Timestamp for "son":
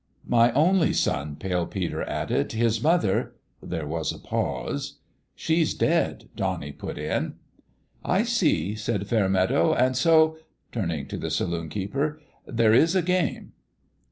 0.93-1.35